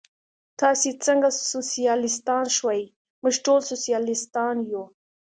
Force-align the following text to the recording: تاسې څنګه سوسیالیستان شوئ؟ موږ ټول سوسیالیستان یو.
تاسې 0.61 0.89
څنګه 1.05 1.29
سوسیالیستان 1.51 2.45
شوئ؟ 2.57 2.81
موږ 3.21 3.35
ټول 3.45 3.59
سوسیالیستان 3.69 4.55
یو. 4.71 4.83